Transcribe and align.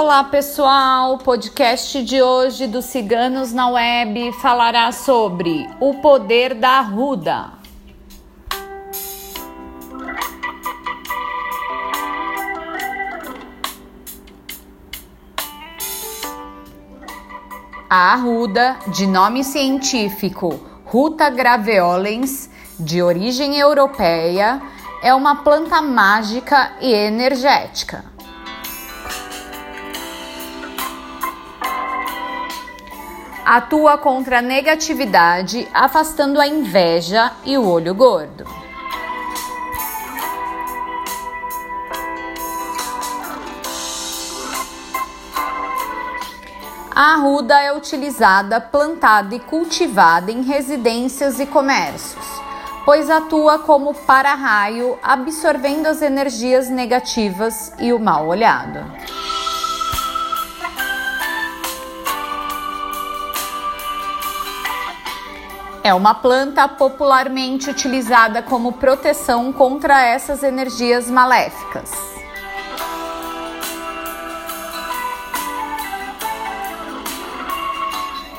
Olá 0.00 0.22
pessoal, 0.22 1.14
o 1.14 1.18
podcast 1.18 2.04
de 2.04 2.22
hoje 2.22 2.68
dos 2.68 2.84
Ciganos 2.84 3.52
na 3.52 3.68
Web 3.68 4.30
falará 4.34 4.92
sobre 4.92 5.68
o 5.80 5.94
poder 5.94 6.54
da 6.54 6.78
arruda. 6.78 7.50
A 17.90 18.12
arruda, 18.12 18.76
de 18.94 19.04
nome 19.04 19.42
científico 19.42 20.60
Ruta 20.84 21.28
graveolens, 21.28 22.48
de 22.78 23.02
origem 23.02 23.58
europeia, 23.58 24.62
é 25.02 25.12
uma 25.12 25.42
planta 25.42 25.82
mágica 25.82 26.76
e 26.80 26.92
energética. 26.94 28.07
Atua 33.50 33.96
contra 33.96 34.40
a 34.40 34.42
negatividade, 34.42 35.66
afastando 35.72 36.38
a 36.38 36.46
inveja 36.46 37.32
e 37.46 37.56
o 37.56 37.66
olho 37.66 37.94
gordo. 37.94 38.44
A 46.94 47.14
arruda 47.14 47.58
é 47.58 47.72
utilizada, 47.72 48.60
plantada 48.60 49.34
e 49.34 49.40
cultivada 49.40 50.30
em 50.30 50.42
residências 50.42 51.40
e 51.40 51.46
comércios, 51.46 52.26
pois 52.84 53.08
atua 53.08 53.60
como 53.60 53.94
para-raio, 53.94 54.98
absorvendo 55.02 55.86
as 55.86 56.02
energias 56.02 56.68
negativas 56.68 57.72
e 57.78 57.94
o 57.94 57.98
mal 57.98 58.28
olhado. 58.28 58.84
É 65.82 65.94
uma 65.94 66.14
planta 66.14 66.66
popularmente 66.66 67.70
utilizada 67.70 68.42
como 68.42 68.72
proteção 68.72 69.52
contra 69.52 70.04
essas 70.04 70.42
energias 70.42 71.08
maléficas. 71.08 71.90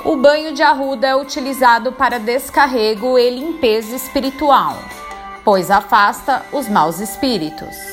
O 0.03 0.15
banho 0.15 0.53
de 0.53 0.63
arruda 0.63 1.07
é 1.07 1.15
utilizado 1.15 1.91
para 1.91 2.19
descarrego 2.19 3.17
e 3.17 3.29
limpeza 3.29 3.95
espiritual, 3.95 4.77
pois 5.43 5.69
afasta 5.69 6.45
os 6.51 6.67
maus 6.67 6.99
espíritos. 6.99 7.88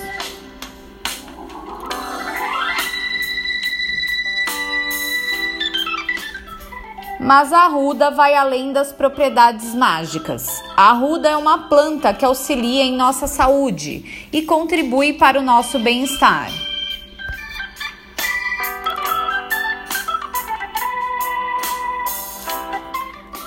Mas 7.18 7.52
a 7.52 7.60
arruda 7.64 8.10
vai 8.10 8.34
além 8.34 8.72
das 8.72 8.92
propriedades 8.92 9.74
mágicas. 9.74 10.62
A 10.76 10.90
arruda 10.90 11.28
é 11.28 11.36
uma 11.36 11.68
planta 11.68 12.12
que 12.12 12.24
auxilia 12.24 12.82
em 12.82 12.94
nossa 12.94 13.26
saúde 13.26 14.28
e 14.32 14.42
contribui 14.42 15.14
para 15.14 15.38
o 15.38 15.42
nosso 15.42 15.78
bem-estar. 15.78 16.50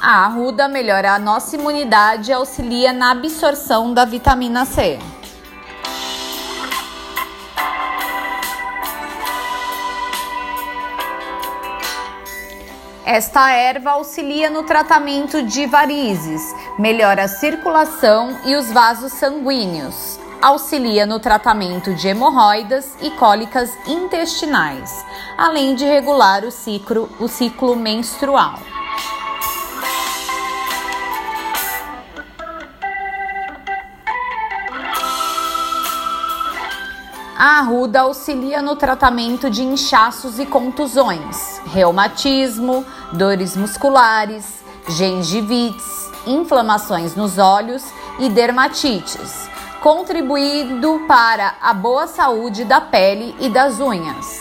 A 0.02 0.26
arruda 0.26 0.68
melhora 0.68 1.14
a 1.14 1.20
nossa 1.20 1.56
imunidade 1.56 2.32
e 2.32 2.34
auxilia 2.34 2.92
na 2.92 3.12
absorção 3.12 3.94
da 3.94 4.06
vitamina 4.06 4.66
C. 4.66 4.98
Esta 13.12 13.52
erva 13.52 13.94
auxilia 13.94 14.52
no 14.52 14.62
tratamento 14.62 15.42
de 15.42 15.66
varizes, 15.66 16.44
melhora 16.78 17.24
a 17.24 17.28
circulação 17.28 18.38
e 18.46 18.56
os 18.56 18.72
vasos 18.72 19.14
sanguíneos, 19.14 20.20
auxilia 20.40 21.08
no 21.08 21.20
tratamento 21.20 21.92
de 21.96 22.08
hemorroidas 22.08 22.96
e 23.02 23.10
cólicas 23.10 23.76
intestinais, 23.88 25.04
além 25.36 25.74
de 25.74 25.86
regular 25.86 26.44
o 26.44 26.52
ciclo, 26.52 27.10
o 27.20 27.28
ciclo 27.28 27.76
menstrual. 27.76 28.60
A 37.40 37.60
arruda 37.60 38.02
auxilia 38.02 38.62
no 38.62 38.76
tratamento 38.76 39.50
de 39.50 39.64
inchaços 39.64 40.40
e 40.40 40.46
contusões, 40.46 41.62
reumatismo, 41.68 42.86
dores 43.14 43.56
musculares, 43.56 44.62
gengivites, 44.90 46.12
inflamações 46.28 47.16
nos 47.16 47.38
olhos 47.38 47.82
e 48.20 48.28
dermatites, 48.28 49.50
contribuindo 49.80 51.06
para 51.08 51.56
a 51.62 51.74
boa 51.74 52.08
saúde 52.08 52.66
da 52.66 52.82
pele 52.82 53.34
e 53.40 53.48
das 53.48 53.80
unhas. 53.80 54.39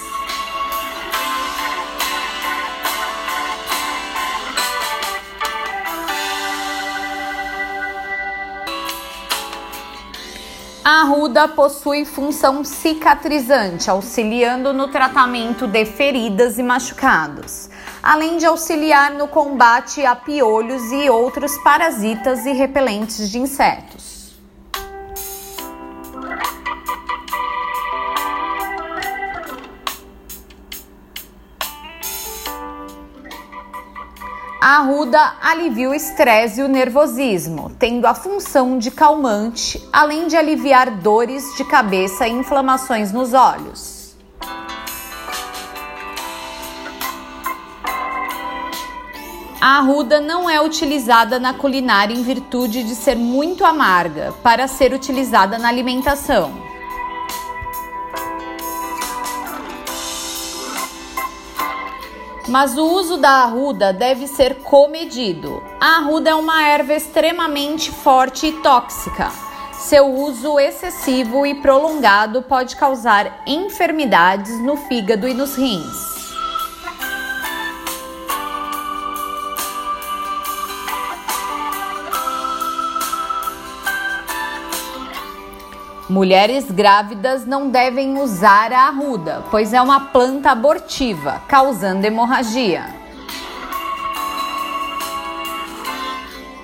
A 10.98 11.02
arruda 11.02 11.46
possui 11.46 12.04
função 12.04 12.64
cicatrizante, 12.64 13.88
auxiliando 13.88 14.72
no 14.72 14.88
tratamento 14.88 15.64
de 15.64 15.84
feridas 15.84 16.58
e 16.58 16.62
machucados, 16.64 17.70
além 18.02 18.36
de 18.36 18.44
auxiliar 18.44 19.12
no 19.12 19.28
combate 19.28 20.04
a 20.04 20.16
piolhos 20.16 20.90
e 20.90 21.08
outros 21.08 21.56
parasitas 21.58 22.44
e 22.46 22.52
repelentes 22.52 23.30
de 23.30 23.38
insetos. 23.38 24.17
A 34.68 34.80
arruda 34.80 35.32
alivia 35.40 35.88
o 35.88 35.94
estresse 35.94 36.60
e 36.60 36.62
o 36.62 36.68
nervosismo, 36.68 37.72
tendo 37.78 38.06
a 38.06 38.12
função 38.12 38.76
de 38.76 38.90
calmante, 38.90 39.82
além 39.90 40.26
de 40.26 40.36
aliviar 40.36 40.90
dores 40.90 41.56
de 41.56 41.64
cabeça 41.64 42.28
e 42.28 42.32
inflamações 42.32 43.10
nos 43.10 43.32
olhos. 43.32 44.14
A 49.58 49.78
arruda 49.78 50.20
não 50.20 50.50
é 50.50 50.60
utilizada 50.60 51.40
na 51.40 51.54
culinária 51.54 52.12
em 52.12 52.22
virtude 52.22 52.82
de 52.82 52.94
ser 52.94 53.16
muito 53.16 53.64
amarga 53.64 54.34
para 54.42 54.68
ser 54.68 54.92
utilizada 54.92 55.56
na 55.56 55.68
alimentação. 55.68 56.67
Mas 62.48 62.76
o 62.76 62.84
uso 62.84 63.16
da 63.18 63.42
arruda 63.42 63.92
deve 63.92 64.26
ser 64.26 64.56
comedido. 64.62 65.62
A 65.80 65.98
arruda 65.98 66.30
é 66.30 66.34
uma 66.34 66.66
erva 66.66 66.94
extremamente 66.94 67.92
forte 67.92 68.46
e 68.46 68.52
tóxica. 68.62 69.30
Seu 69.72 70.12
uso 70.12 70.58
excessivo 70.58 71.46
e 71.46 71.54
prolongado 71.54 72.42
pode 72.42 72.74
causar 72.76 73.42
enfermidades 73.46 74.60
no 74.60 74.76
fígado 74.76 75.28
e 75.28 75.34
nos 75.34 75.56
rins. 75.56 76.17
Mulheres 86.08 86.70
grávidas 86.70 87.44
não 87.44 87.68
devem 87.68 88.18
usar 88.18 88.72
a 88.72 88.86
arruda, 88.86 89.44
pois 89.50 89.74
é 89.74 89.82
uma 89.82 90.00
planta 90.06 90.52
abortiva, 90.52 91.42
causando 91.46 92.06
hemorragia. 92.06 92.82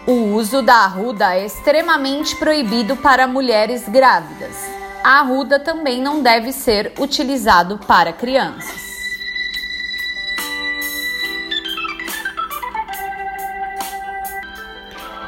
O 0.07 0.35
uso 0.35 0.63
da 0.63 0.77
arruda 0.77 1.35
é 1.35 1.45
extremamente 1.45 2.35
proibido 2.37 2.97
para 2.97 3.27
mulheres 3.27 3.87
grávidas. 3.87 4.57
A 5.05 5.21
arruda 5.21 5.61
também 5.61 6.01
não 6.01 6.23
deve 6.23 6.51
ser 6.51 6.95
utilizado 6.99 7.79
para 7.87 8.15
crianças. 8.15 8.84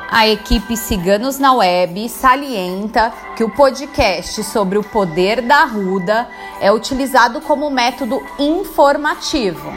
A 0.08 0.28
equipe 0.28 0.76
Ciganos 0.76 1.38
na 1.38 1.52
Web 1.52 2.08
salienta 2.08 3.12
que 3.34 3.42
o 3.42 3.50
podcast 3.50 4.42
sobre 4.44 4.78
o 4.78 4.84
poder 4.84 5.42
da 5.42 5.62
arruda 5.62 6.28
é 6.60 6.70
utilizado 6.70 7.40
como 7.40 7.68
método 7.68 8.22
informativo. 8.38 9.72